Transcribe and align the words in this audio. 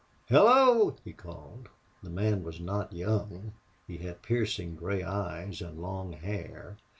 "Hello!" 0.29 0.95
he 1.03 1.13
called. 1.13 1.69
The 2.01 2.09
man 2.09 2.41
was 2.41 2.59
not 2.59 2.91
young. 2.91 3.53
He 3.85 3.97
had 3.99 4.23
piercing 4.23 4.73
gray 4.75 5.03
eyes 5.03 5.61
and 5.61 5.79
long 5.79 6.13
hair. 6.13 6.77